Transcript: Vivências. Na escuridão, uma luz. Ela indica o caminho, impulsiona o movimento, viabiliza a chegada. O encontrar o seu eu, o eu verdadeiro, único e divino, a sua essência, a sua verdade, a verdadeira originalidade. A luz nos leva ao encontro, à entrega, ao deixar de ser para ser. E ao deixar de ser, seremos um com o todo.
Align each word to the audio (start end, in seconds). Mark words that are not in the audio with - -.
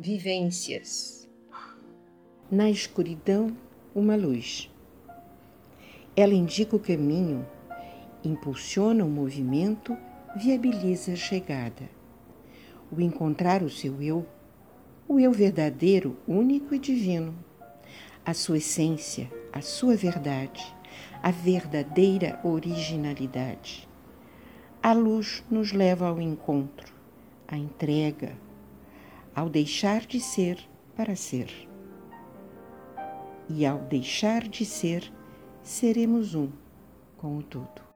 Vivências. 0.00 1.28
Na 2.48 2.70
escuridão, 2.70 3.56
uma 3.92 4.14
luz. 4.14 4.70
Ela 6.14 6.34
indica 6.34 6.76
o 6.76 6.78
caminho, 6.78 7.44
impulsiona 8.22 9.04
o 9.04 9.08
movimento, 9.08 9.98
viabiliza 10.36 11.14
a 11.14 11.16
chegada. 11.16 11.90
O 12.92 13.00
encontrar 13.00 13.60
o 13.64 13.68
seu 13.68 14.00
eu, 14.00 14.24
o 15.08 15.18
eu 15.18 15.32
verdadeiro, 15.32 16.16
único 16.28 16.76
e 16.76 16.78
divino, 16.78 17.34
a 18.24 18.32
sua 18.32 18.58
essência, 18.58 19.28
a 19.52 19.60
sua 19.60 19.96
verdade, 19.96 20.64
a 21.20 21.32
verdadeira 21.32 22.38
originalidade. 22.44 23.88
A 24.80 24.92
luz 24.92 25.42
nos 25.50 25.72
leva 25.72 26.06
ao 26.06 26.20
encontro, 26.20 26.94
à 27.48 27.58
entrega, 27.58 28.38
ao 29.38 29.48
deixar 29.48 30.04
de 30.04 30.18
ser 30.18 30.58
para 30.96 31.14
ser. 31.14 31.48
E 33.48 33.64
ao 33.64 33.78
deixar 33.78 34.48
de 34.48 34.64
ser, 34.64 35.12
seremos 35.62 36.34
um 36.34 36.50
com 37.16 37.38
o 37.38 37.42
todo. 37.44 37.87